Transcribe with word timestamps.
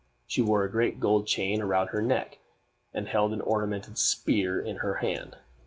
She 0.25 0.41
wore 0.41 0.63
a 0.63 0.71
great 0.71 0.99
gold 0.99 1.27
chain 1.27 1.61
about 1.61 1.89
her 1.91 2.01
neck, 2.01 2.39
and 2.91 3.07
held 3.07 3.33
an 3.33 3.41
ornamented 3.41 3.99
spear 3.99 4.59
in 4.59 4.77
her 4.77 4.95
hand. 4.95 5.35